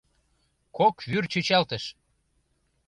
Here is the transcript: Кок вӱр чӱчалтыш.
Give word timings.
Кок 0.77 0.95
вӱр 1.09 1.23
чӱчалтыш. 1.31 1.83